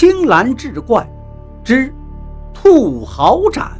[0.00, 1.04] 青蓝志怪
[1.64, 1.92] 之
[2.54, 3.76] 兔毫斩。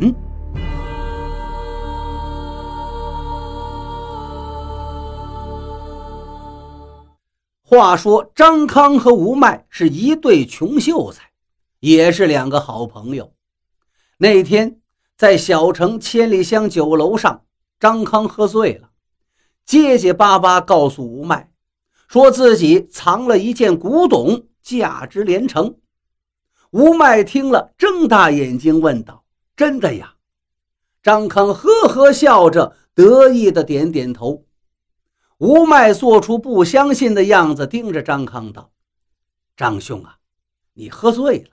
[7.62, 11.22] 话说张康和吴麦是一对穷秀才，
[11.78, 13.32] 也是两个好朋友。
[14.16, 14.80] 那天
[15.16, 17.44] 在小城千里香酒楼上，
[17.78, 18.90] 张康喝醉了，
[19.64, 21.52] 结结巴巴告诉吴麦，
[22.08, 25.76] 说自己藏了一件古董，价值连城。
[26.70, 29.24] 吴麦听了，睁大眼睛问道
[29.56, 30.16] ：“真的呀？”
[31.02, 34.44] 张康呵呵笑着，得意的点点头。
[35.38, 38.70] 吴麦做出不相信的样子，盯着张康道
[39.56, 40.18] ：“张兄啊，
[40.74, 41.50] 你喝醉了，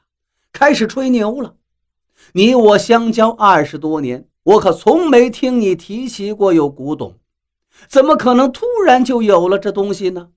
[0.51, 1.55] 开始吹牛了。
[2.33, 7.17] 你我相交二十多年，我可从没听你提起过有古董，
[7.87, 10.31] 怎么可能突然就有了这东西呢？”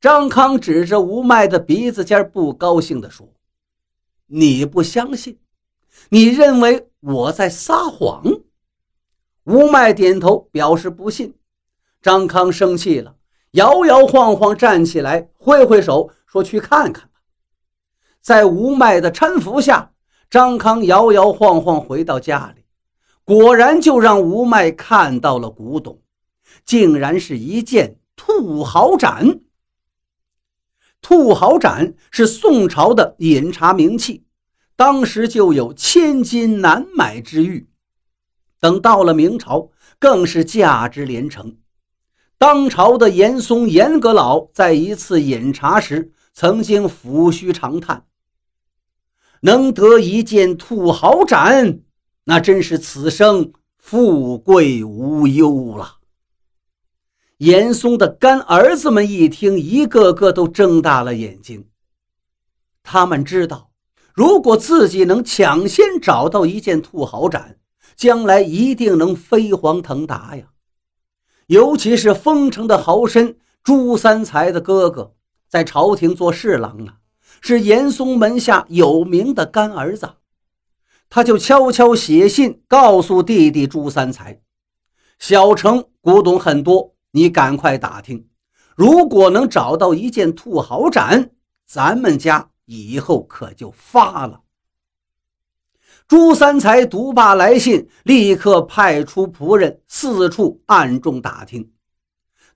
[0.00, 3.28] 张康指着吴麦的鼻子尖，不高兴地说
[4.30, 5.38] ：“你不相信？
[6.08, 8.22] 你认为我在撒谎？”
[9.44, 11.34] 吴麦点头表示不信。
[12.00, 13.16] 张康生气了，
[13.52, 17.20] 摇摇晃晃站起来，挥挥手说：“去看看吧。”
[18.22, 19.92] 在吴麦的搀扶下，
[20.30, 22.64] 张康摇摇晃晃回到家里，
[23.24, 26.00] 果然就让吴麦看到了古董，
[26.64, 29.40] 竟然是一件兔毫盏。
[31.02, 34.24] 兔毫盏是宋朝的饮茶名器，
[34.76, 37.68] 当时就有千金难买之誉。
[38.60, 41.56] 等到了明朝，更是价值连城。
[42.36, 48.06] 当朝的严嵩严阁老在一次饮茶时，曾经抚须长叹
[49.42, 51.80] ：“能得一件兔毫盏，
[52.24, 55.96] 那真是此生富贵无忧了。”
[57.40, 61.64] 严嵩的干儿子们一听，一个个都睁大了眼睛。
[62.82, 63.70] 他们知道，
[64.12, 67.56] 如果自己能抢先找到一件兔毫盏，
[67.96, 70.48] 将来一定能飞黄腾达呀。
[71.46, 75.14] 尤其是丰城的豪绅朱三才的哥哥，
[75.48, 76.96] 在朝廷做侍郎啊，
[77.40, 80.10] 是严嵩门下有名的干儿子。
[81.08, 84.42] 他就悄悄写信告诉弟弟朱三才
[85.18, 88.28] ：“小城古董很多，你赶快打听。
[88.76, 91.30] 如果能找到一件兔毫盏，
[91.66, 94.42] 咱们家以后可就发了。”
[96.08, 101.70] 朱三才读罢来信，立刻派出仆人四处暗中打听。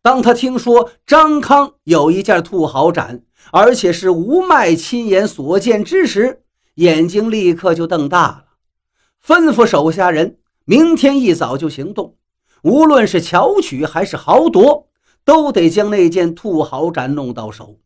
[0.02, 3.22] 当他听说张康有一件兔毫盏，
[3.52, 6.42] 而且是吴麦亲眼所见之时，
[6.74, 8.44] 眼睛立刻就瞪大了，
[9.24, 12.16] 吩咐手下人明天一早就行动，
[12.64, 14.88] 无论是巧取还是豪夺，
[15.22, 17.78] 都得将那件兔毫盏弄到手。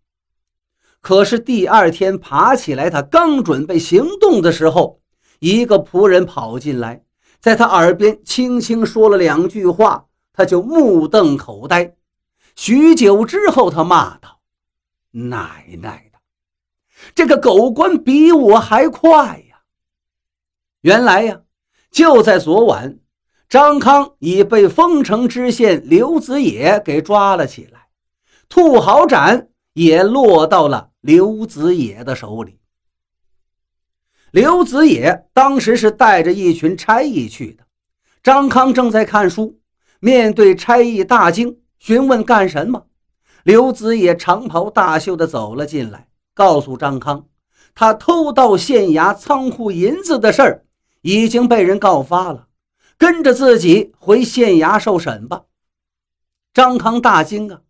[1.00, 5.00] 可是第二天爬起来，他刚准备行动的时候，
[5.40, 7.02] 一个仆人跑进来，
[7.40, 11.96] 在他耳边轻轻说了两句话，他就目瞪口呆。
[12.54, 14.40] 许久之后，他骂道
[15.10, 16.18] ：“奶奶的，
[17.16, 19.62] 这个狗官比我还快呀！”
[20.82, 21.40] 原来呀，
[21.90, 23.00] 就在昨晚，
[23.48, 27.86] 张康已被丰城知县刘子野给抓了起来，
[28.46, 32.58] 兔毫盏也落到了刘子野的手里。
[34.32, 37.64] 刘子野当时是带着一群差役去的。
[38.22, 39.58] 张康正在看书，
[40.00, 42.84] 面对差役大惊，询问干什么。
[43.44, 47.24] 刘子野长袍大袖的走了进来，告诉张康，
[47.74, 50.66] 他偷盗县衙仓库银子的事儿
[51.00, 52.47] 已经被人告发了，
[52.98, 55.44] 跟着自己回县衙受审吧。
[56.52, 57.62] 张康大惊啊，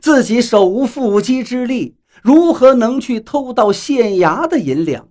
[0.00, 5.08] 自己手无缚鸡之力，如何能去偷盗县衙的银两？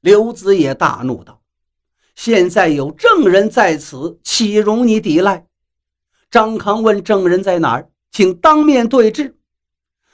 [0.00, 1.40] 刘子也大怒道
[2.14, 5.46] ：“现在有证人在此，岂容你抵赖？”
[6.30, 7.90] 张康问：“证人在哪儿？
[8.10, 9.38] 请当面对质。”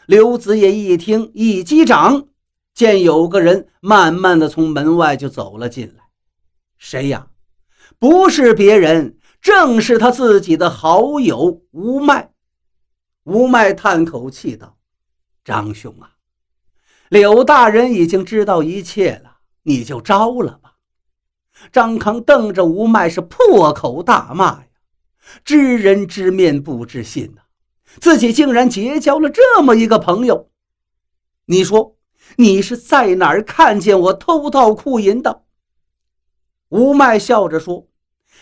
[0.07, 2.29] 刘子也一听，一击掌，
[2.75, 6.05] 见有个人慢慢的从门外就走了进来。
[6.77, 7.29] 谁呀？
[7.99, 12.33] 不是别人，正是他自己的好友吴麦。
[13.25, 14.79] 吴麦叹口气道
[15.45, 16.13] ：“张兄啊，
[17.09, 19.37] 柳大人已经知道一切了。”
[19.69, 20.77] 你就招了吧！
[21.71, 24.67] 张康瞪着吴麦是破口大骂呀，
[25.45, 27.43] 知人知面不知心呐，
[28.01, 30.51] 自己竟然结交了这么一个朋友。
[31.47, 31.99] 你说
[32.37, 35.45] 你是在哪儿看见我偷盗库银的？
[36.71, 37.88] 吴麦笑着说：“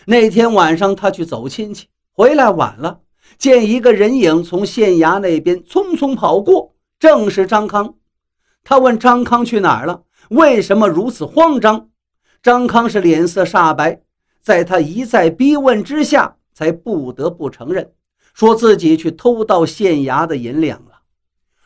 [0.05, 3.01] 那天晚上他去走亲戚，回来晚了，
[3.37, 7.95] 见一个人影从县衙那边匆匆跑过，正是张康。”
[8.63, 11.89] 他问张康去哪儿了，为什么如此慌张？
[12.43, 14.01] 张康是脸色煞白，
[14.41, 17.91] 在他一再逼问之下，才不得不承认，
[18.33, 21.01] 说自己去偷盗县衙的银两了。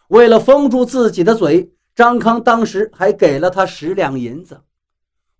[0.08, 4.62] 为了封住自己的嘴，张康当时还给了他十两银子。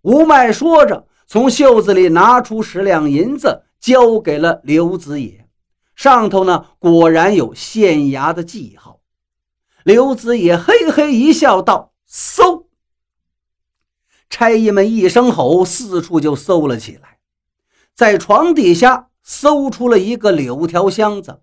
[0.02, 5.48] 吴麦说着，从袖子里拿出十两银子，交给了刘子野，
[5.96, 9.00] 上头呢果然有县衙的记号。
[9.84, 12.68] 刘子野嘿嘿一笑，道：“搜！”
[14.30, 17.18] 差役们一声吼，四处就搜了起来，
[17.94, 21.42] 在床底下搜出了一个柳条箱子，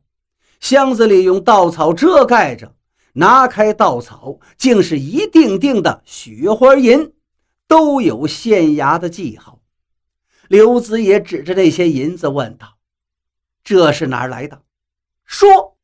[0.61, 2.75] 箱子里用稻草遮盖着，
[3.15, 7.13] 拿开稻草，竟是一锭锭的雪花银，
[7.67, 9.58] 都有县衙的记号。
[10.49, 12.79] 刘子也指着那些银子问道
[13.63, 14.63] ：“这是哪儿来的？”
[15.25, 15.77] 说。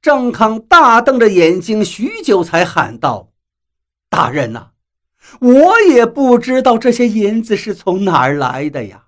[0.00, 3.32] 郑康大瞪着眼睛，许久才喊道
[4.08, 4.70] ：“大人呐，
[5.40, 9.06] 我也不知道这些银子是从哪儿来的呀。”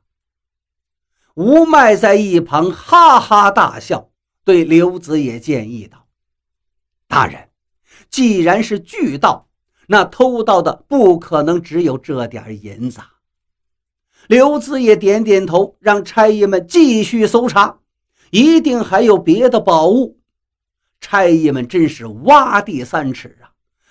[1.35, 4.11] 吴麦在一旁哈哈大笑，
[4.45, 6.09] 对刘子也建议道
[7.07, 7.51] ：“大人，
[8.11, 9.49] 既然是巨盗，
[9.87, 13.01] 那偷盗的不可能只有这点银子。”
[14.31, 17.81] 刘子野点点头，让差役们继续搜查，
[18.31, 20.21] 一定还有别的宝物。
[21.01, 23.51] 差役们真是挖地三尺啊，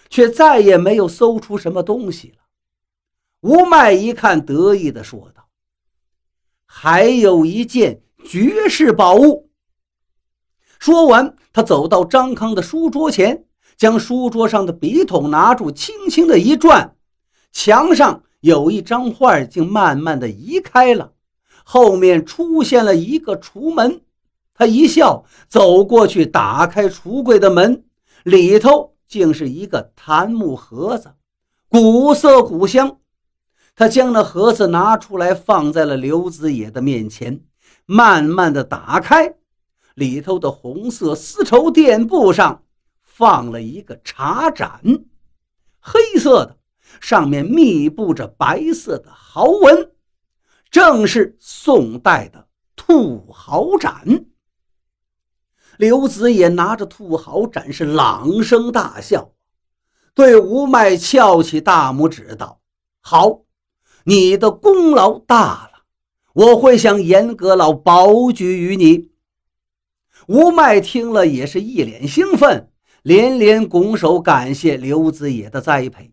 [0.09, 2.35] 却再也没有搜出什么东西了。
[3.41, 5.45] 吴麦一看，得意地说道
[6.65, 9.49] ：“还有一件绝世宝物。”
[10.79, 13.43] 说完，他走到张康的书桌前，
[13.75, 16.95] 将书桌上的笔筒拿住，轻轻的一转，
[17.51, 21.13] 墙上有一张画竟慢慢的移开了，
[21.63, 24.01] 后面出现了一个橱门。
[24.53, 27.85] 他一笑，走过去，打开橱柜的门，
[28.23, 31.13] 里头竟是一个檀木盒子，
[31.69, 32.97] 古色古香。
[33.75, 37.41] 他将那盒子拿出来，放在了刘子野的面前，
[37.85, 39.35] 慢慢的打开，
[39.95, 42.63] 里头的红色丝绸垫布上
[43.01, 44.81] 放了一个茶盏，
[45.79, 46.57] 黑色的，
[46.99, 49.91] 上面密布着白色的毫纹，
[50.69, 54.25] 正是宋代的兔毫盏。
[55.77, 59.31] 刘子也拿着兔毫盏，是朗声大笑，
[60.13, 62.59] 对吴麦翘起大拇指道
[62.99, 63.43] ：“好，
[64.03, 65.83] 你的功劳大了，
[66.33, 69.09] 我会向严阁老保举于你。”
[70.27, 72.69] 吴麦听了也是一脸兴奋，
[73.01, 76.11] 连连拱手感谢刘子野的栽培。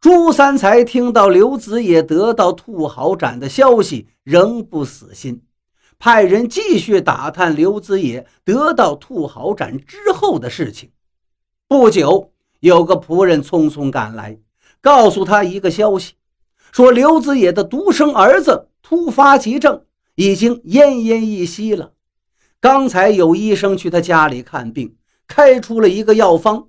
[0.00, 5.42] 朱三才听到刘子野得到兔毫盏的消息，仍不死心。
[5.98, 10.90] 派人继续打探刘子野得到兔毫盏之后的事情。
[11.68, 14.38] 不久，有个仆人匆匆赶来，
[14.80, 16.14] 告诉他一个消息，
[16.72, 19.82] 说刘子野的独生儿子突发急症，
[20.14, 21.92] 已经奄奄一息了。
[22.58, 24.96] 刚才有医生去他家里看病，
[25.28, 26.68] 开出了一个药方，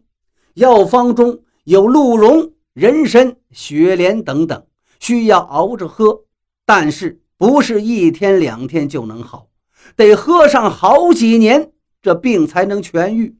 [0.55, 4.65] 药方中有鹿茸、人参、雪莲等等，
[4.99, 6.23] 需要熬着喝，
[6.65, 7.19] 但是。
[7.41, 9.47] 不是一天两天就能好，
[9.95, 13.35] 得喝上好几年，这病才能痊愈。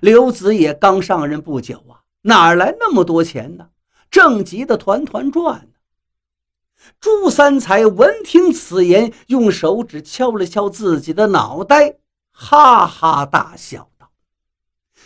[0.00, 3.70] 刘子也刚上任不久啊，哪来那么多钱呢？
[4.08, 5.74] 正急得团团转呢。
[7.00, 11.96] 朱三才闻听此言，用手指敲了敲自己的脑袋，
[12.30, 14.12] 哈哈大笑道：“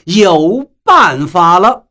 [0.04, 1.85] 有办法了。”